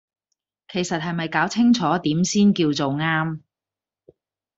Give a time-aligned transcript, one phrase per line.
[0.67, 3.39] 其實係咪攪清楚點先叫做啱